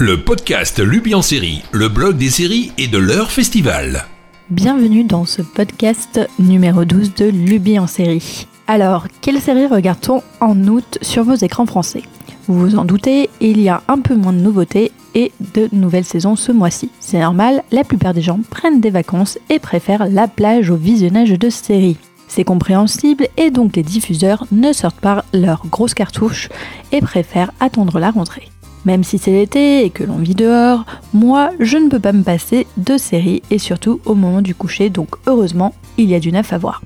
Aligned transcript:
le 0.00 0.18
podcast 0.18 0.78
Lubi 0.78 1.14
en 1.14 1.20
série, 1.20 1.60
le 1.72 1.90
blog 1.90 2.16
des 2.16 2.30
séries 2.30 2.72
et 2.78 2.88
de 2.88 2.96
leur 2.96 3.30
festival. 3.30 4.06
Bienvenue 4.48 5.04
dans 5.04 5.26
ce 5.26 5.42
podcast 5.42 6.26
numéro 6.38 6.86
12 6.86 7.14
de 7.16 7.26
Lubi 7.26 7.78
en 7.78 7.86
série. 7.86 8.46
Alors, 8.66 9.08
quelle 9.20 9.42
série 9.42 9.66
regarde-t-on 9.66 10.22
en 10.40 10.66
août 10.68 10.96
sur 11.02 11.24
vos 11.24 11.34
écrans 11.34 11.66
français? 11.66 12.02
Vous 12.46 12.58
vous 12.58 12.76
en 12.76 12.86
doutez, 12.86 13.28
il 13.42 13.60
y 13.60 13.68
a 13.68 13.82
un 13.88 13.98
peu 13.98 14.14
moins 14.14 14.32
de 14.32 14.40
nouveautés 14.40 14.90
et 15.14 15.32
de 15.52 15.68
nouvelles 15.70 16.06
saisons 16.06 16.34
ce 16.34 16.50
mois-ci. 16.50 16.90
C'est 16.98 17.20
normal, 17.20 17.62
la 17.70 17.84
plupart 17.84 18.14
des 18.14 18.22
gens 18.22 18.40
prennent 18.48 18.80
des 18.80 18.88
vacances 18.88 19.38
et 19.50 19.58
préfèrent 19.58 20.08
la 20.08 20.28
plage 20.28 20.70
au 20.70 20.76
visionnage 20.76 21.32
de 21.32 21.50
séries. 21.50 21.98
C'est 22.26 22.44
compréhensible 22.44 23.28
et 23.36 23.50
donc 23.50 23.76
les 23.76 23.82
diffuseurs 23.82 24.46
ne 24.50 24.72
sortent 24.72 25.00
pas 25.00 25.26
leurs 25.34 25.66
grosses 25.66 25.94
cartouches 25.94 26.48
et 26.90 27.02
préfèrent 27.02 27.52
attendre 27.60 27.98
la 27.98 28.10
rentrée. 28.10 28.48
Même 28.84 29.04
si 29.04 29.18
c'est 29.18 29.32
l'été 29.32 29.84
et 29.84 29.90
que 29.90 30.04
l'on 30.04 30.16
vit 30.16 30.34
dehors, 30.34 30.84
moi 31.12 31.50
je 31.60 31.76
ne 31.76 31.88
peux 31.88 32.00
pas 32.00 32.12
me 32.12 32.22
passer 32.22 32.66
de 32.76 32.96
séries 32.96 33.42
et 33.50 33.58
surtout 33.58 34.00
au 34.04 34.14
moment 34.14 34.40
du 34.40 34.54
coucher, 34.54 34.90
donc 34.90 35.08
heureusement 35.26 35.74
il 35.98 36.08
y 36.08 36.14
a 36.14 36.20
du 36.20 36.32
neuf 36.32 36.52
à 36.52 36.58
voir. 36.58 36.82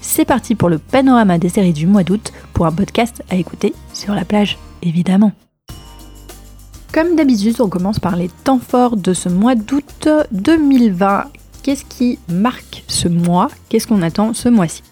C'est 0.00 0.24
parti 0.24 0.54
pour 0.54 0.68
le 0.68 0.78
panorama 0.78 1.38
des 1.38 1.48
séries 1.48 1.72
du 1.72 1.86
mois 1.86 2.04
d'août 2.04 2.32
pour 2.52 2.66
un 2.66 2.72
podcast 2.72 3.22
à 3.30 3.36
écouter 3.36 3.74
sur 3.92 4.14
la 4.14 4.24
plage, 4.24 4.58
évidemment. 4.82 5.32
Comme 6.92 7.16
d'habitude, 7.16 7.60
on 7.60 7.68
commence 7.68 7.98
par 7.98 8.16
les 8.16 8.30
temps 8.44 8.60
forts 8.60 8.96
de 8.96 9.12
ce 9.12 9.28
mois 9.28 9.54
d'août 9.54 10.08
2020 10.32 11.24
qu'est-ce 11.66 11.84
qui 11.84 12.20
marque 12.28 12.84
ce 12.86 13.08
mois? 13.08 13.48
Qu'est-ce 13.68 13.88
qu'on 13.88 14.02
attend 14.02 14.34
ce 14.34 14.48
mois-ci? 14.48 14.84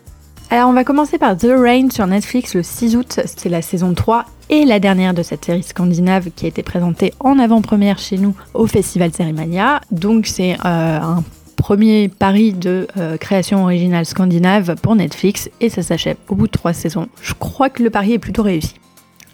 Alors 0.54 0.70
on 0.70 0.72
va 0.72 0.84
commencer 0.84 1.18
par 1.18 1.36
The 1.36 1.48
Rain 1.50 1.90
sur 1.90 2.06
Netflix 2.06 2.54
le 2.54 2.62
6 2.62 2.94
août, 2.94 3.18
c'est 3.24 3.48
la 3.48 3.60
saison 3.60 3.92
3 3.92 4.24
et 4.50 4.64
la 4.64 4.78
dernière 4.78 5.12
de 5.12 5.24
cette 5.24 5.44
série 5.44 5.64
scandinave 5.64 6.30
qui 6.30 6.44
a 6.44 6.48
été 6.48 6.62
présentée 6.62 7.12
en 7.18 7.40
avant-première 7.40 7.98
chez 7.98 8.18
nous 8.18 8.36
au 8.54 8.68
Festival 8.68 9.12
Cerimania. 9.12 9.80
Donc 9.90 10.28
c'est 10.28 10.52
euh, 10.52 11.00
un 11.00 11.24
premier 11.56 12.08
pari 12.08 12.52
de 12.52 12.86
euh, 12.96 13.16
création 13.16 13.64
originale 13.64 14.06
scandinave 14.06 14.76
pour 14.80 14.94
Netflix 14.94 15.50
et 15.60 15.70
ça 15.70 15.82
s'achève 15.82 16.18
au 16.28 16.36
bout 16.36 16.46
de 16.46 16.52
trois 16.52 16.72
saisons. 16.72 17.08
Je 17.20 17.34
crois 17.34 17.68
que 17.68 17.82
le 17.82 17.90
pari 17.90 18.12
est 18.12 18.20
plutôt 18.20 18.44
réussi. 18.44 18.74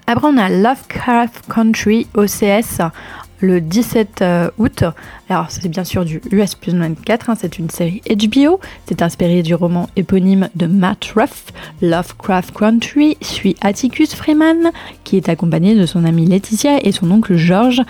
Après, 0.07 0.27
on 0.27 0.39
a 0.39 0.49
Lovecraft 0.49 1.45
Country 1.55 2.07
OCS 2.15 2.81
le 3.41 3.61
17 3.61 4.23
euh, 4.23 4.51
août. 4.59 4.85
Alors, 5.29 5.47
c'est 5.51 5.69
bien 5.69 5.85
sûr 5.85 6.05
du 6.05 6.21
US 6.31 6.55
plus 6.55 6.75
24, 6.75 7.31
hein, 7.31 7.35
c'est 7.39 7.59
une 7.59 7.71
série 7.71 8.03
HBO. 8.09 8.61
C'est 8.87 9.03
inspiré 9.03 9.43
du 9.43 9.55
roman 9.55 9.89
éponyme 9.97 10.49
de 10.55 10.67
Matt 10.67 11.13
Ruff. 11.15 11.47
Lovecraft 11.83 12.53
Country 12.57 13.17
suit 13.21 13.57
Atticus 13.61 14.15
Freeman, 14.15 14.71
qui 15.05 15.17
est 15.17 15.29
accompagné 15.29 15.75
de 15.75 15.87
son 15.87 16.05
amie 16.05 16.27
Laetitia 16.27 16.85
et 16.85 16.93
son 16.93 17.11
oncle 17.11 17.37
George 17.37 17.83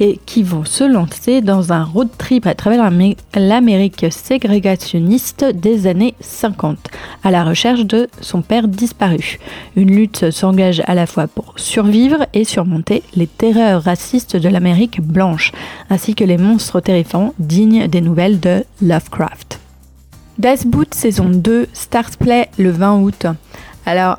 et 0.00 0.18
qui 0.24 0.42
vont 0.42 0.64
se 0.64 0.82
lancer 0.82 1.42
dans 1.42 1.72
un 1.72 1.84
road 1.84 2.08
trip 2.16 2.46
à 2.46 2.54
travers 2.54 2.90
l'Amérique 3.36 4.06
ségrégationniste 4.10 5.44
des 5.54 5.86
années 5.86 6.14
50, 6.20 6.78
à 7.22 7.30
la 7.30 7.44
recherche 7.44 7.84
de 7.84 8.08
son 8.22 8.40
père 8.40 8.66
disparu. 8.66 9.38
Une 9.76 9.94
lutte 9.94 10.30
s'engage 10.30 10.82
à 10.86 10.94
la 10.94 11.06
fois 11.06 11.28
pour 11.28 11.52
survivre 11.56 12.26
et 12.32 12.44
surmonter 12.44 13.02
les 13.14 13.26
terreurs 13.26 13.82
racistes 13.82 14.36
de 14.36 14.48
l'Amérique 14.48 15.00
blanche, 15.02 15.52
ainsi 15.90 16.14
que 16.14 16.24
les 16.24 16.38
monstres 16.38 16.80
terrifiants 16.80 17.34
dignes 17.38 17.86
des 17.86 18.00
nouvelles 18.00 18.40
de 18.40 18.64
Lovecraft. 18.80 19.60
Das 20.38 20.64
Boot 20.64 20.94
saison 20.94 21.28
2 21.28 21.68
Stars 21.74 22.16
Play 22.18 22.48
le 22.58 22.70
20 22.70 23.00
août. 23.00 23.26
Alors, 23.84 24.18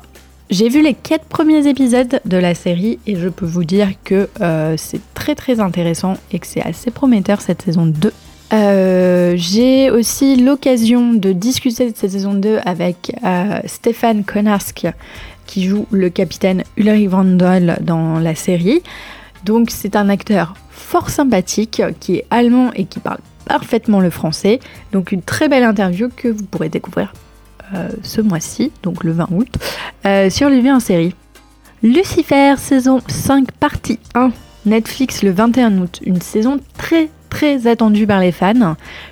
j'ai 0.52 0.68
vu 0.68 0.82
les 0.82 0.92
quatre 0.92 1.24
premiers 1.24 1.66
épisodes 1.66 2.20
de 2.26 2.36
la 2.36 2.54
série 2.54 2.98
et 3.06 3.16
je 3.16 3.30
peux 3.30 3.46
vous 3.46 3.64
dire 3.64 3.88
que 4.04 4.28
euh, 4.42 4.74
c'est 4.76 5.00
très 5.14 5.34
très 5.34 5.60
intéressant 5.60 6.18
et 6.30 6.38
que 6.38 6.46
c'est 6.46 6.60
assez 6.60 6.90
prometteur 6.90 7.40
cette 7.40 7.62
saison 7.62 7.86
2. 7.86 8.12
Euh, 8.52 9.32
j'ai 9.34 9.90
aussi 9.90 10.36
l'occasion 10.36 11.14
de 11.14 11.32
discuter 11.32 11.90
de 11.90 11.96
cette 11.96 12.10
saison 12.10 12.34
2 12.34 12.58
avec 12.66 13.16
euh, 13.24 13.60
Stéphane 13.64 14.24
Konarsk 14.24 14.86
qui 15.46 15.64
joue 15.64 15.86
le 15.90 16.10
capitaine 16.10 16.64
Ulrich 16.76 17.08
Vandal 17.08 17.78
dans 17.80 18.18
la 18.18 18.34
série. 18.34 18.82
Donc 19.46 19.70
c'est 19.70 19.96
un 19.96 20.10
acteur 20.10 20.52
fort 20.70 21.08
sympathique 21.08 21.82
qui 21.98 22.16
est 22.16 22.26
allemand 22.30 22.72
et 22.74 22.84
qui 22.84 23.00
parle 23.00 23.20
parfaitement 23.46 24.00
le 24.00 24.10
français. 24.10 24.60
Donc 24.92 25.12
une 25.12 25.22
très 25.22 25.48
belle 25.48 25.64
interview 25.64 26.10
que 26.14 26.28
vous 26.28 26.44
pourrez 26.44 26.68
découvrir 26.68 27.14
ce 28.02 28.20
mois-ci, 28.20 28.72
donc 28.82 29.04
le 29.04 29.12
20 29.12 29.28
août, 29.32 29.48
euh, 30.06 30.30
sur 30.30 30.48
les 30.48 30.70
en 30.70 30.80
série. 30.80 31.14
Lucifer, 31.82 32.54
saison 32.58 33.00
5, 33.06 33.50
partie 33.52 33.98
1, 34.14 34.30
Netflix 34.66 35.22
le 35.22 35.32
21 35.32 35.78
août. 35.78 36.00
Une 36.04 36.20
saison 36.20 36.58
très 36.78 37.08
très 37.28 37.66
attendue 37.66 38.06
par 38.06 38.20
les 38.20 38.30
fans. 38.30 38.52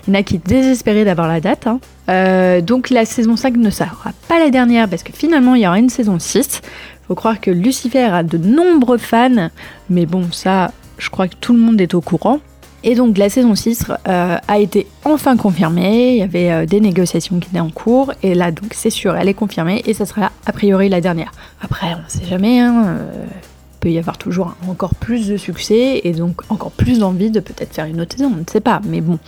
Il 0.07 0.15
y 0.15 0.17
en 0.17 0.21
a 0.21 0.23
qui 0.23 0.39
désespérés 0.39 1.05
d'avoir 1.05 1.27
la 1.27 1.41
date. 1.41 1.67
Hein. 1.67 1.81
Euh, 2.11 2.61
donc 2.61 2.91
la 2.91 3.05
saison 3.05 3.35
5 3.35 3.57
ne 3.57 3.71
sera 3.71 4.13
pas 4.29 4.39
la 4.39 4.51
dernière 4.51 4.89
parce 4.89 5.03
que 5.03 5.13
finalement 5.13 5.55
il 5.55 5.63
y 5.63 5.67
aura 5.67 5.79
une 5.79 5.89
saison 5.89 6.19
6. 6.19 6.61
Faut 7.09 7.15
croire 7.15 7.41
que 7.41 7.51
Lucifer 7.51 8.05
a 8.05 8.23
de 8.23 8.39
nombreux 8.39 8.99
fans, 8.99 9.49
mais 9.89 10.07
bon 10.07 10.31
ça 10.31 10.71
je 10.99 11.09
crois 11.09 11.29
que 11.29 11.35
tout 11.41 11.55
le 11.55 11.59
monde 11.59 11.81
est 11.81 11.95
au 11.95 12.01
courant. 12.01 12.41
Et 12.83 12.95
donc 12.95 13.19
la 13.19 13.29
saison 13.29 13.55
6 13.55 13.87
euh, 14.09 14.37
a 14.47 14.59
été 14.59 14.87
enfin 15.05 15.37
confirmée, 15.37 16.13
il 16.13 16.19
y 16.19 16.23
avait 16.23 16.51
euh, 16.51 16.67
des 16.67 16.81
négociations 16.81 17.39
qui 17.39 17.49
étaient 17.49 17.61
en 17.61 17.71
cours, 17.71 18.13
et 18.23 18.35
là 18.35 18.51
donc 18.53 18.73
c'est 18.73 18.91
sûr, 18.91 19.17
elle 19.17 19.29
est 19.29 19.35
confirmée, 19.35 19.83
et 19.85 19.93
ça 19.93 20.07
sera 20.07 20.33
a 20.47 20.53
priori 20.53 20.89
la 20.89 21.03
dernière. 21.03 21.33
Après, 21.61 21.95
on 21.95 22.03
ne 22.03 22.09
sait 22.09 22.25
jamais, 22.25 22.59
hein, 22.59 22.85
euh, 22.87 23.25
il 23.27 23.79
peut 23.81 23.91
y 23.91 23.99
avoir 23.99 24.17
toujours 24.17 24.55
encore 24.67 24.95
plus 24.95 25.29
de 25.29 25.37
succès, 25.37 26.01
et 26.05 26.13
donc 26.13 26.41
encore 26.49 26.71
plus 26.71 26.99
d'envie 26.99 27.31
de 27.31 27.41
peut-être 27.41 27.75
faire 27.75 27.85
une 27.85 28.01
autre 28.01 28.17
saison, 28.17 28.33
on 28.35 28.41
ne 28.41 28.51
sait 28.51 28.61
pas, 28.61 28.81
mais 28.87 29.03
bon. 29.03 29.19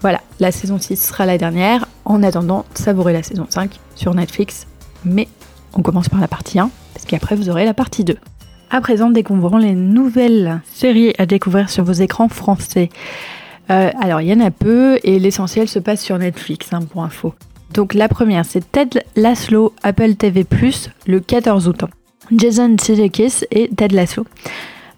Voilà, 0.00 0.20
la 0.38 0.52
saison 0.52 0.78
6 0.78 0.94
sera 0.94 1.26
la 1.26 1.36
dernière, 1.36 1.88
en 2.04 2.22
attendant, 2.22 2.64
savourez 2.74 3.12
la 3.12 3.24
saison 3.24 3.46
5 3.48 3.72
sur 3.96 4.14
Netflix, 4.14 4.68
mais 5.04 5.26
on 5.74 5.82
commence 5.82 6.08
par 6.08 6.20
la 6.20 6.28
partie 6.28 6.60
1, 6.60 6.70
parce 6.94 7.06
qu'après 7.06 7.34
vous 7.34 7.50
aurez 7.50 7.64
la 7.64 7.74
partie 7.74 8.04
2. 8.04 8.16
À 8.70 8.82
présent, 8.82 9.08
découvrons 9.08 9.56
les 9.56 9.72
nouvelles 9.72 10.60
séries 10.70 11.14
à 11.16 11.24
découvrir 11.24 11.70
sur 11.70 11.84
vos 11.84 11.92
écrans 11.92 12.28
français. 12.28 12.90
Euh, 13.70 13.90
alors, 13.98 14.20
il 14.20 14.28
y 14.28 14.32
en 14.32 14.40
a 14.40 14.50
peu 14.50 14.98
et 15.04 15.18
l'essentiel 15.18 15.68
se 15.68 15.78
passe 15.78 16.02
sur 16.02 16.18
Netflix, 16.18 16.72
hein, 16.72 16.80
pour 16.82 17.02
info. 17.02 17.34
Donc, 17.72 17.94
la 17.94 18.08
première, 18.08 18.44
c'est 18.44 18.70
Ted 18.70 19.02
Laszlo, 19.16 19.72
Apple 19.82 20.14
TV, 20.16 20.46
le 21.06 21.20
14 21.20 21.66
août. 21.66 21.84
Jason 22.30 22.76
Sudeikis 22.78 23.44
et 23.50 23.70
Ted 23.74 23.94
Lasso. 23.94 24.26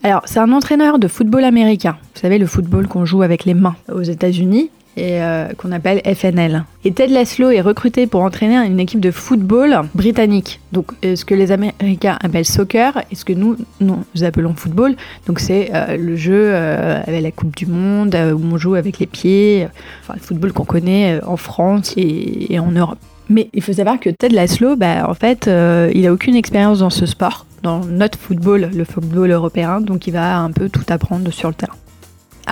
Alors, 0.03 0.23
c'est 0.25 0.41
un 0.41 0.51
entraîneur 0.51 0.99
de 0.99 1.07
football 1.07 1.45
américain. 1.45 1.97
Vous 2.15 2.21
savez, 2.21 2.39
le 2.39 2.47
football 2.47 2.89
qu'on 2.89 3.05
joue 3.05 3.23
avec 3.23 3.45
les 3.45 3.55
mains 3.55 3.77
aux 3.93 4.03
États-Unis 4.03 4.71
et 4.97 5.23
euh, 5.23 5.49
qu'on 5.57 5.73
appelle 5.73 6.01
FNL. 6.05 6.65
Et 6.85 6.93
Ted 6.93 7.13
Laszlo 7.13 7.51
est 7.51 7.61
recruté 7.61 8.07
pour 8.07 8.23
entraîner 8.23 8.57
une 8.57 8.81
équipe 8.81 9.01
de 9.01 9.11
football 9.11 9.83
britannique. 9.95 10.61
Donc 10.73 10.93
euh, 11.05 11.17
ce 11.17 11.25
que 11.25 11.35
les 11.35 11.53
Américains 11.53 12.19
appellent 12.23 12.45
soccer 12.45 13.03
et 13.11 13.15
ce 13.15 13.25
que 13.25 13.33
nous, 13.33 13.57
nous 13.81 14.05
appelons 14.23 14.55
football. 14.55 14.97
Donc 15.27 15.41
c'est 15.41 15.71
euh, 15.75 15.97
le 15.97 16.17
jeu 16.17 16.55
avec 16.55 17.23
la 17.23 17.31
Coupe 17.31 17.57
du 17.57 17.67
Monde 17.67 18.15
où 18.15 18.41
on 18.53 18.59
joue 18.59 18.75
avec 18.75 18.99
les 18.99 19.07
pieds, 19.07 19.69
le 20.13 20.21
football 20.21 20.53
qu'on 20.53 20.65
connaît 20.65 21.21
en 21.25 21.37
France 21.37 21.95
et, 21.97 22.59
en 22.59 22.71
Europe. 22.73 22.99
Mais 23.29 23.49
il 23.55 23.63
faut 23.63 23.73
savoir 23.73 24.01
que 24.01 24.11
Ted 24.11 24.35
Laszlo, 24.35 24.75
bah, 24.75 25.09
en 25.09 25.15
fait, 25.15 25.49
il 25.95 26.07
a 26.07 26.13
aucune 26.13 26.35
expérience 26.35 26.81
dans 26.81 26.91
ce 26.91 27.07
sport, 27.07 27.47
dans 27.63 27.85
notre 27.85 28.19
football, 28.19 28.71
le 28.75 28.85
football 28.85 29.31
européen, 29.31 29.81
donc 29.81 30.07
il 30.07 30.13
va 30.13 30.39
un 30.39 30.51
peu 30.51 30.69
tout 30.69 30.85
apprendre 30.89 31.31
sur 31.31 31.49
le 31.49 31.55
terrain. 31.55 31.77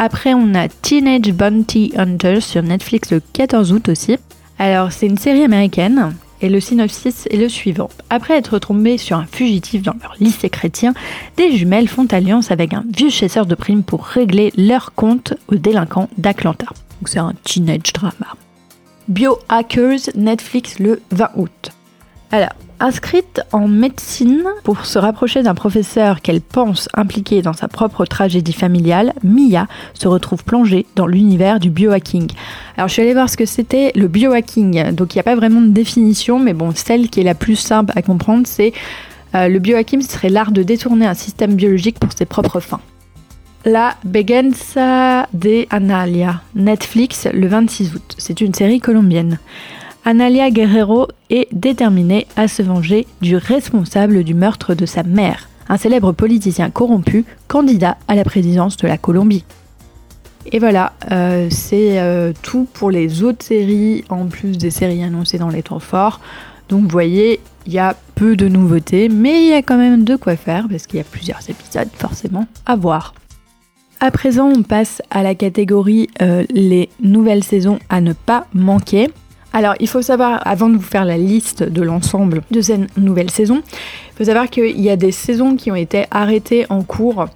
Après, 0.01 0.33
on 0.33 0.55
a 0.55 0.69
Teenage 0.69 1.33
Bounty 1.33 1.93
Hunters 1.97 2.45
sur 2.45 2.63
Netflix 2.63 3.11
le 3.11 3.21
14 3.33 3.73
août 3.73 3.89
aussi. 3.89 4.17
Alors, 4.57 4.93
c'est 4.93 5.07
une 5.07 5.19
série 5.19 5.43
américaine 5.43 6.15
et 6.41 6.49
le 6.49 6.61
synopsis 6.61 7.27
est 7.27 7.37
le 7.37 7.49
suivant. 7.49 7.91
Après 8.09 8.35
être 8.35 8.61
tombées 8.61 8.97
sur 8.97 9.17
un 9.17 9.27
fugitif 9.27 9.83
dans 9.83 9.97
leur 10.01 10.15
lycée 10.21 10.51
chrétien, 10.51 10.95
des 11.37 11.57
jumelles 11.57 11.89
font 11.89 12.07
alliance 12.13 12.53
avec 12.53 12.75
un 12.75 12.85
vieux 12.97 13.11
chasseur 13.11 13.45
de 13.45 13.57
primes 13.57 13.83
pour 13.83 14.05
régler 14.05 14.53
leur 14.57 14.95
compte 14.95 15.35
aux 15.49 15.57
délinquants 15.57 16.09
d'Atlanta. 16.17 16.67
Donc 16.67 17.09
c'est 17.09 17.19
un 17.19 17.33
teenage 17.43 17.93
drama. 17.93 18.37
Biohackers 19.09 20.11
Netflix 20.15 20.79
le 20.79 21.03
20 21.11 21.31
août. 21.35 21.73
Alors, 22.31 22.55
Inscrite 22.81 23.41
en 23.51 23.67
médecine 23.67 24.45
pour 24.63 24.87
se 24.87 25.01
rapprocher 25.01 25.43
d'un 25.43 25.57
professeur 25.57 26.23
qu'elle 26.23 26.41
pense 26.41 26.89
impliqué 26.95 27.43
dans 27.43 27.53
sa 27.53 27.67
propre 27.67 28.05
tragédie 28.05 28.53
familiale, 28.53 29.15
Mia 29.25 29.67
se 29.95 30.07
retrouve 30.07 30.45
plongée 30.45 30.87
dans 30.95 31.09
l'univers 31.09 31.59
du 31.59 31.71
biohacking. 31.71 32.31
Alors 32.77 32.87
je 32.87 32.93
suis 32.93 33.03
allée 33.03 33.15
voir 33.15 33.29
ce 33.29 33.37
que 33.37 33.47
c'était 33.47 33.91
le 33.97 34.07
biohacking. 34.07 34.93
Donc 34.93 35.15
il 35.15 35.17
n'y 35.17 35.21
a 35.21 35.25
pas 35.25 35.35
vraiment 35.35 35.61
de 35.61 35.71
définition, 35.71 36.39
mais 36.39 36.55
bon, 36.55 36.71
celle 36.73 37.09
qui 37.09 37.19
est 37.19 37.25
la 37.25 37.35
plus 37.35 37.57
simple 37.57 37.93
à 37.97 38.03
comprendre, 38.03 38.47
c'est 38.47 38.73
euh, 39.35 39.49
le 39.49 39.59
biohacking 39.59 40.01
serait 40.01 40.29
l'art 40.29 40.53
de 40.53 40.63
détourner 40.63 41.07
un 41.07 41.15
système 41.15 41.55
biologique 41.55 41.99
pour 41.99 42.13
ses 42.13 42.27
propres 42.27 42.61
fins. 42.61 42.81
La 43.65 43.97
Begenza 44.05 45.27
de 45.33 45.67
Analia, 45.71 46.43
Netflix 46.55 47.27
le 47.33 47.49
26 47.49 47.95
août. 47.97 48.15
C'est 48.19 48.41
une 48.41 48.55
série 48.55 48.79
colombienne. 48.79 49.41
Analia 50.09 50.51
Guerrero 50.51 51.07
est 51.29 51.49
déterminée 51.53 52.27
à 52.35 52.49
se 52.49 52.63
venger 52.63 53.07
du 53.21 53.37
responsable 53.37 54.25
du 54.25 54.33
meurtre 54.33 54.75
de 54.75 54.87
sa 54.87 55.03
mère, 55.03 55.51
un 55.69 55.77
célèbre 55.77 56.13
politicien 56.13 56.71
corrompu, 56.71 57.27
candidat 57.47 57.99
à 58.09 58.15
la 58.15 58.25
présidence 58.25 58.79
de 58.79 58.89
la 58.89 58.97
Colombie. 58.97 59.45
Et 60.51 60.61
voilà, 60.61 60.95
euh, 61.13 61.49
c'est 61.51 62.01
euh, 62.01 62.33
tout 62.41 62.67
pour 62.73 62.91
les 62.91 63.23
autres 63.23 63.45
séries, 63.45 64.03
en 64.09 64.29
plus 64.29 64.57
des 64.57 64.71
séries 64.71 65.05
annoncées 65.05 65.37
dans 65.37 65.51
les 65.51 65.63
temps 65.63 65.79
forts. 65.79 66.21
Donc 66.71 66.85
vous 66.85 66.89
voyez, 66.89 67.39
il 67.67 67.75
y 67.75 67.79
a 67.79 67.95
peu 68.15 68.35
de 68.35 68.49
nouveautés, 68.49 69.11
mais 69.11 69.43
il 69.43 69.49
y 69.51 69.53
a 69.53 69.61
quand 69.61 69.77
même 69.77 70.05
de 70.05 70.17
quoi 70.17 70.37
faire, 70.37 70.69
parce 70.71 70.87
qu'il 70.87 70.97
y 70.97 71.03
a 71.03 71.05
plusieurs 71.05 71.41
épisodes 71.51 71.91
forcément 71.93 72.47
à 72.65 72.77
voir. 72.77 73.13
À 74.01 74.11
présent, 74.11 74.51
on 74.57 74.63
passe 74.63 75.03
à 75.11 75.23
la 75.23 75.35
catégorie 75.35 76.09
euh, 76.23 76.47
les 76.49 76.89
nouvelles 76.99 77.45
saisons 77.45 77.79
à 77.91 78.01
ne 78.01 78.15
pas 78.15 78.47
manquer. 78.55 79.11
Alors, 79.53 79.75
il 79.81 79.89
faut 79.89 80.03
savoir, 80.03 80.47
avant 80.47 80.69
de 80.69 80.77
vous 80.77 80.83
faire 80.83 81.05
la 81.05 81.17
liste 81.17 81.63
de 81.63 81.83
l'ensemble 81.83 82.43
de 82.51 82.61
ces 82.61 82.81
nouvelles 82.97 83.31
saisons, 83.31 83.63
il 83.65 84.19
faut 84.19 84.25
savoir 84.25 84.51
qu'il 84.51 84.81
y 84.81 84.91
a 84.91 84.97
des 84.97 85.13
saisons 85.13 85.57
qui 85.57 85.71
ont 85.71 85.77
été 85.77 86.05
arrêtées 86.11 86.67
en 86.69 86.83
cours 86.83 87.27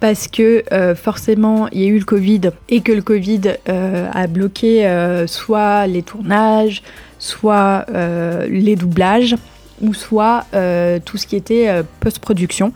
parce 0.00 0.28
que 0.28 0.64
euh, 0.72 0.94
forcément 0.94 1.68
il 1.68 1.80
y 1.80 1.84
a 1.84 1.88
eu 1.88 1.98
le 1.98 2.04
Covid 2.04 2.40
et 2.68 2.80
que 2.80 2.92
le 2.92 3.00
Covid 3.00 3.40
euh, 3.68 4.08
a 4.12 4.26
bloqué 4.26 5.24
soit 5.26 5.86
les 5.86 6.02
tournages, 6.02 6.82
soit 7.18 7.86
les 8.48 8.76
doublages, 8.76 9.36
ou 9.80 9.94
soit 9.94 10.46
tout 11.04 11.16
ce 11.16 11.26
qui 11.26 11.36
était 11.36 11.82
post-production 12.00 12.72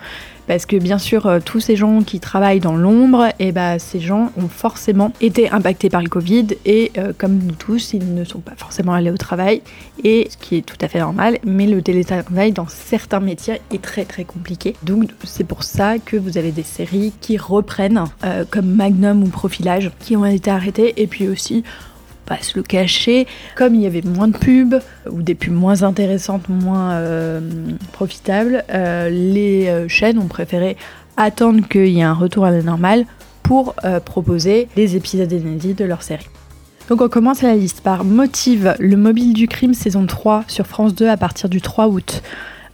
parce 0.48 0.66
que 0.66 0.76
bien 0.76 0.98
sûr 0.98 1.26
euh, 1.26 1.38
tous 1.44 1.60
ces 1.60 1.76
gens 1.76 2.02
qui 2.02 2.18
travaillent 2.18 2.58
dans 2.58 2.76
l'ombre, 2.76 3.26
et 3.38 3.48
eh 3.48 3.52
ben, 3.52 3.78
ces 3.78 4.00
gens 4.00 4.32
ont 4.36 4.48
forcément 4.48 5.12
été 5.20 5.50
impactés 5.50 5.90
par 5.90 6.02
le 6.02 6.08
Covid 6.08 6.48
et 6.64 6.90
euh, 6.98 7.12
comme 7.16 7.38
nous 7.38 7.54
tous, 7.54 7.92
ils 7.92 8.14
ne 8.14 8.24
sont 8.24 8.40
pas 8.40 8.54
forcément 8.56 8.94
allés 8.94 9.10
au 9.10 9.16
travail 9.16 9.62
et 10.02 10.26
ce 10.30 10.36
qui 10.36 10.56
est 10.56 10.62
tout 10.62 10.76
à 10.80 10.88
fait 10.88 10.98
normal, 10.98 11.38
mais 11.44 11.66
le 11.66 11.82
télétravail 11.82 12.52
dans 12.52 12.66
certains 12.66 13.20
métiers 13.20 13.60
est 13.72 13.82
très 13.82 14.04
très 14.04 14.24
compliqué. 14.24 14.74
Donc 14.82 15.10
c'est 15.22 15.44
pour 15.44 15.62
ça 15.62 15.98
que 15.98 16.16
vous 16.16 16.38
avez 16.38 16.50
des 16.50 16.62
séries 16.62 17.12
qui 17.20 17.36
reprennent 17.36 18.04
euh, 18.24 18.44
comme 18.50 18.66
Magnum 18.66 19.22
ou 19.22 19.28
Profilage 19.28 19.90
qui 20.00 20.16
ont 20.16 20.24
été 20.24 20.50
arrêtées 20.50 20.94
et 20.96 21.06
puis 21.06 21.28
aussi 21.28 21.62
pas 22.28 22.42
se 22.42 22.56
le 22.56 22.62
cacher, 22.62 23.26
comme 23.56 23.74
il 23.74 23.80
y 23.80 23.86
avait 23.86 24.02
moins 24.02 24.28
de 24.28 24.36
pubs 24.36 24.80
ou 25.10 25.22
des 25.22 25.34
pubs 25.34 25.52
moins 25.52 25.82
intéressantes, 25.82 26.48
moins 26.48 26.92
euh, 26.92 27.40
profitables, 27.92 28.64
euh, 28.70 29.08
les 29.08 29.68
euh, 29.68 29.88
chaînes 29.88 30.18
ont 30.18 30.28
préféré 30.28 30.76
attendre 31.16 31.66
qu'il 31.66 31.88
y 31.88 32.00
ait 32.00 32.04
un 32.04 32.12
retour 32.12 32.44
à 32.44 32.50
la 32.50 32.62
normale 32.62 33.06
pour 33.42 33.74
proposer 34.04 34.68
des 34.76 34.94
épisodes 34.94 35.32
inédits 35.32 35.72
de 35.72 35.86
leur 35.86 36.02
série. 36.02 36.28
Donc 36.90 37.00
on 37.00 37.08
commence 37.08 37.40
la 37.40 37.54
liste 37.54 37.80
par 37.80 38.04
Motive, 38.04 38.74
le 38.78 38.96
mobile 38.96 39.32
du 39.32 39.48
crime 39.48 39.72
saison 39.72 40.04
3 40.06 40.44
sur 40.48 40.66
France 40.66 40.94
2 40.94 41.08
à 41.08 41.16
partir 41.16 41.48
du 41.48 41.62
3 41.62 41.88
août. 41.88 42.22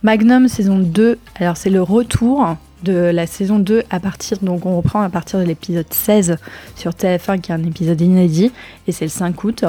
Magnum 0.02 0.48
saison 0.48 0.80
2, 0.80 1.16
alors 1.36 1.56
c'est 1.56 1.70
le 1.70 1.80
retour 1.80 2.56
de 2.84 2.92
la 2.92 3.26
saison 3.26 3.58
2 3.58 3.82
à 3.90 3.98
partir, 3.98 4.38
donc 4.42 4.66
on 4.66 4.76
reprend 4.76 5.02
à 5.02 5.08
partir 5.08 5.40
de 5.40 5.44
l'épisode 5.44 5.86
16 5.90 6.36
sur 6.76 6.92
TF1 6.92 7.40
qui 7.40 7.50
est 7.50 7.54
un 7.54 7.64
épisode 7.64 8.00
inédit 8.00 8.52
et 8.86 8.92
c'est 8.92 9.06
le 9.06 9.10
5 9.10 9.42
août. 9.42 9.64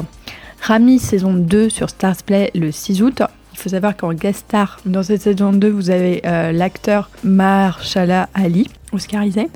Rami 0.61 0.99
saison 0.99 1.33
2 1.33 1.69
sur 1.69 1.89
Stars 1.89 2.23
Play 2.25 2.51
le 2.53 2.71
6 2.71 3.01
août. 3.01 3.21
Il 3.53 3.59
faut 3.59 3.69
savoir 3.69 3.95
qu'en 3.95 4.13
guest 4.13 4.45
star 4.47 4.79
dans 4.85 5.01
cette 5.01 5.21
saison 5.21 5.53
2 5.53 5.69
vous 5.69 5.89
avez 5.89 6.21
euh, 6.25 6.51
l'acteur 6.51 7.09
Marshala 7.23 8.29
Ali, 8.33 8.67
oscarisé. 8.91 9.47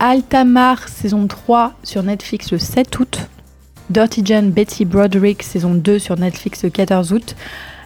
Altamar 0.00 0.88
saison 0.88 1.26
3 1.26 1.74
sur 1.84 2.02
Netflix 2.02 2.50
le 2.50 2.58
7 2.58 2.98
août. 2.98 3.28
Dirty 3.90 4.22
Jane 4.24 4.50
Betty 4.50 4.84
Broderick 4.84 5.42
saison 5.42 5.74
2 5.74 5.98
sur 5.98 6.18
Netflix 6.18 6.64
le 6.64 6.70
14 6.70 7.12
août. 7.12 7.36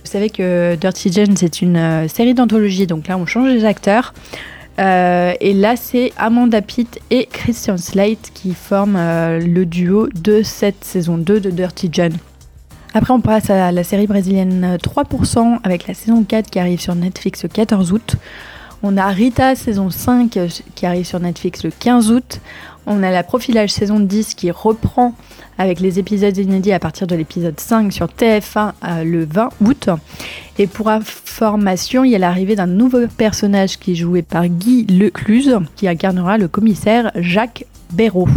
Vous 0.05 0.11
savez 0.11 0.31
que 0.31 0.77
Dirty 0.77 1.13
Jane 1.13 1.37
c'est 1.37 1.61
une 1.61 1.77
euh, 1.77 2.09
série 2.09 2.33
d'anthologie, 2.33 2.87
donc 2.87 3.09
là 3.09 3.19
on 3.19 3.27
change 3.27 3.49
les 3.49 3.65
acteurs. 3.65 4.15
Euh, 4.79 5.35
et 5.41 5.55
là, 5.55 5.77
c'est 5.77 6.13
Amanda 6.17 6.63
Pitt 6.63 7.01
et 7.11 7.27
Christian 7.27 7.77
Slate 7.77 8.31
qui 8.33 8.55
forment 8.55 8.97
euh, 8.97 9.41
le 9.41 9.67
duo 9.67 10.09
de 10.09 10.43
cette 10.43 10.85
saison 10.85 11.19
2 11.19 11.41
de 11.41 11.51
Dirty 11.51 11.89
John. 11.93 12.13
Après, 12.95 13.13
on 13.13 13.21
passe 13.21 13.51
à 13.51 13.73
la 13.73 13.85
série 13.85 14.07
brésilienne 14.07 14.79
3% 14.83 15.59
avec 15.63 15.87
la 15.87 15.95
saison 15.95 16.25
4 16.25 16.51
qui 16.51 16.59
arrive 16.59 16.81
sur 16.81 16.95
Netflix 16.95 17.43
le 17.43 17.49
14 17.49 17.93
août. 17.93 18.17
On 18.83 18.97
a 18.97 19.09
Rita 19.09 19.57
saison 19.57 19.91
5 19.91 20.39
qui 20.75 20.87
arrive 20.87 21.05
sur 21.05 21.19
Netflix 21.19 21.65
le 21.65 21.71
15 21.71 22.13
août. 22.13 22.41
On 22.87 23.03
a 23.03 23.11
la 23.11 23.23
profilage 23.23 23.71
saison 23.71 23.99
10 23.99 24.35
qui 24.35 24.51
reprend 24.51 25.15
avec 25.59 25.81
les 25.81 25.99
épisodes 25.99 26.37
inédits 26.37 26.73
à 26.73 26.79
partir 26.79 27.07
de 27.09 27.17
l'épisode 27.17 27.59
5 27.59 27.93
sur 27.93 28.07
TF1 28.07 28.73
euh, 28.85 29.05
le 29.05 29.25
20 29.25 29.49
août. 29.65 29.91
Et 30.59 30.69
pour 30.69 30.89
information, 30.89 32.05
il 32.05 32.13
y 32.13 32.15
a 32.15 32.19
l'arrivée 32.19 32.55
d'un 32.55 32.67
nouveau 32.67 33.07
personnage 33.09 33.79
qui 33.79 33.93
est 33.93 33.97
joué 33.97 34.23
par 34.23 34.47
Guy 34.47 34.87
Lecluse, 34.87 35.59
qui 35.75 35.89
incarnera 35.89 36.39
le 36.39 36.47
commissaire 36.47 37.11
Jacques 37.17 37.65
Béraud. 37.93 38.29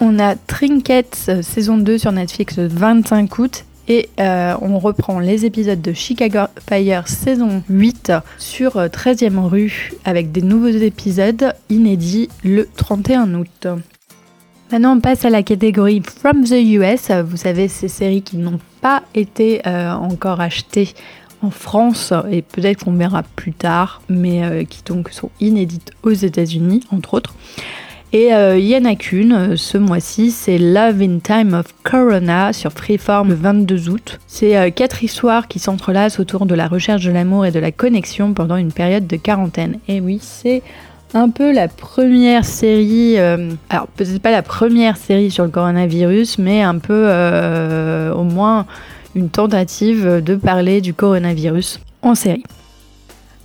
On 0.00 0.18
a 0.18 0.34
Trinkets 0.34 1.26
euh, 1.28 1.42
saison 1.42 1.78
2 1.78 1.98
sur 1.98 2.12
Netflix 2.12 2.56
le 2.58 2.66
25 2.66 3.38
août 3.38 3.64
et 3.88 4.08
euh, 4.20 4.54
on 4.60 4.78
reprend 4.78 5.18
les 5.18 5.44
épisodes 5.46 5.80
de 5.80 5.92
Chicago 5.92 6.40
Fire 6.68 7.08
saison 7.08 7.62
8 7.68 8.12
sur 8.36 8.76
13e 8.76 9.38
rue 9.38 9.92
avec 10.04 10.30
des 10.30 10.42
nouveaux 10.42 10.68
épisodes 10.68 11.54
inédits 11.70 12.28
le 12.44 12.68
31 12.76 13.34
août. 13.34 13.66
Maintenant, 14.70 14.96
on 14.96 15.00
passe 15.00 15.24
à 15.24 15.30
la 15.30 15.42
catégorie 15.42 16.02
From 16.02 16.44
the 16.44 16.60
US. 16.60 17.10
Vous 17.10 17.38
savez, 17.38 17.68
ces 17.68 17.88
séries 17.88 18.20
qui 18.20 18.36
n'ont 18.36 18.60
pas 18.82 19.02
été 19.14 19.66
euh, 19.66 19.92
encore 19.92 20.42
achetées 20.42 20.92
en 21.40 21.50
France 21.50 22.12
et 22.30 22.42
peut-être 22.42 22.84
qu'on 22.84 22.92
verra 22.92 23.22
plus 23.22 23.54
tard, 23.54 24.02
mais 24.10 24.44
euh, 24.44 24.64
qui 24.64 24.82
donc 24.84 25.10
sont 25.10 25.30
inédites 25.40 25.92
aux 26.02 26.12
États-Unis, 26.12 26.82
entre 26.90 27.14
autres. 27.14 27.34
Et 28.12 28.32
euh, 28.32 28.58
il 28.58 28.66
y 28.66 28.76
en 28.76 28.84
a 28.84 28.94
qu'une 28.94 29.56
ce 29.56 29.76
mois-ci, 29.76 30.30
c'est 30.30 30.58
Love 30.58 31.02
in 31.02 31.18
Time 31.18 31.54
of 31.54 31.66
Corona 31.82 32.52
sur 32.52 32.72
Freeform 32.72 33.28
le 33.28 33.34
22 33.34 33.90
août. 33.90 34.18
C'est 34.26 34.72
quatre 34.72 35.04
histoires 35.04 35.46
qui 35.46 35.58
s'entrelacent 35.58 36.18
autour 36.18 36.46
de 36.46 36.54
la 36.54 36.68
recherche 36.68 37.04
de 37.04 37.10
l'amour 37.10 37.44
et 37.44 37.50
de 37.50 37.58
la 37.58 37.70
connexion 37.70 38.32
pendant 38.32 38.56
une 38.56 38.72
période 38.72 39.06
de 39.06 39.16
quarantaine. 39.16 39.78
Et 39.88 40.00
oui, 40.00 40.18
c'est 40.22 40.62
un 41.14 41.30
peu 41.30 41.52
la 41.52 41.68
première 41.68 42.44
série, 42.44 43.18
euh, 43.18 43.50
alors 43.70 43.86
peut-être 43.88 44.20
pas 44.20 44.30
la 44.30 44.42
première 44.42 44.96
série 44.96 45.30
sur 45.30 45.44
le 45.44 45.50
coronavirus, 45.50 46.38
mais 46.38 46.62
un 46.62 46.78
peu 46.78 47.06
euh, 47.08 48.12
au 48.12 48.24
moins 48.24 48.66
une 49.14 49.30
tentative 49.30 50.22
de 50.22 50.34
parler 50.36 50.80
du 50.80 50.92
coronavirus 50.92 51.80
en 52.02 52.14
série. 52.14 52.44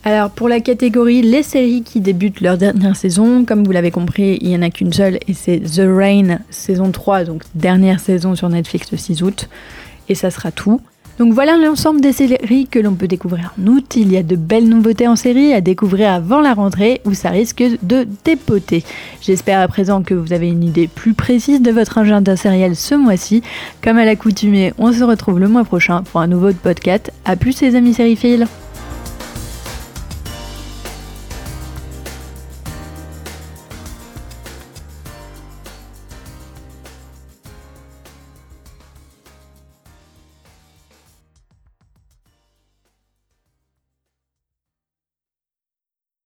Alors 0.05 0.31
pour 0.31 0.49
la 0.49 0.59
catégorie 0.59 1.21
les 1.21 1.43
séries 1.43 1.81
qui 1.81 2.01
débutent 2.01 2.41
leur 2.41 2.57
dernière 2.57 2.97
saison, 2.97 3.45
comme 3.45 3.63
vous 3.63 3.71
l'avez 3.71 3.91
compris, 3.91 4.37
il 4.41 4.49
n'y 4.49 4.57
en 4.57 4.61
a 4.61 4.69
qu'une 4.69 4.91
seule 4.91 5.17
et 5.29 5.33
c'est 5.33 5.59
The 5.59 5.83
Rain 5.85 6.39
saison 6.49 6.91
3, 6.91 7.23
donc 7.23 7.43
dernière 7.55 8.01
saison 8.01 8.35
sur 8.35 8.49
Netflix 8.49 8.91
le 8.91 8.97
6 8.97 9.23
août. 9.23 9.47
Et 10.09 10.15
ça 10.15 10.29
sera 10.29 10.51
tout. 10.51 10.81
Donc 11.19 11.31
voilà 11.31 11.55
l'ensemble 11.55 12.01
des 12.01 12.11
séries 12.11 12.67
que 12.67 12.79
l'on 12.79 12.95
peut 12.95 13.07
découvrir 13.07 13.53
en 13.57 13.67
août. 13.67 13.95
Il 13.95 14.11
y 14.11 14.17
a 14.17 14.23
de 14.23 14.35
belles 14.35 14.67
nouveautés 14.67 15.07
en 15.07 15.15
série 15.15 15.53
à 15.53 15.61
découvrir 15.61 16.11
avant 16.11 16.41
la 16.41 16.53
rentrée 16.53 16.99
où 17.05 17.13
ça 17.13 17.29
risque 17.29 17.63
de 17.81 18.05
dépoter. 18.25 18.83
J'espère 19.21 19.61
à 19.61 19.67
présent 19.69 20.03
que 20.03 20.15
vous 20.15 20.33
avez 20.33 20.49
une 20.49 20.63
idée 20.63 20.89
plus 20.89 21.13
précise 21.13 21.61
de 21.61 21.71
votre 21.71 21.99
agenda 21.99 22.35
sériel 22.35 22.75
ce 22.75 22.95
mois-ci. 22.95 23.41
Comme 23.81 23.97
à 23.97 24.03
l'accoutumée, 24.03 24.73
on 24.79 24.91
se 24.91 25.03
retrouve 25.03 25.39
le 25.39 25.47
mois 25.47 25.63
prochain 25.63 26.01
pour 26.01 26.19
un 26.19 26.27
nouveau 26.27 26.51
podcast. 26.51 27.13
A 27.23 27.37
plus 27.37 27.61
les 27.61 27.75
amis 27.75 27.93
sériphiles 27.93 28.47